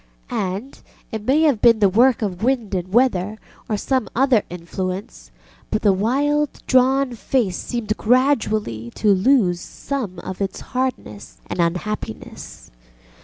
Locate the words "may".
1.27-1.41